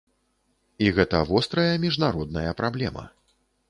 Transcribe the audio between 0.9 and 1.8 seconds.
гэта вострая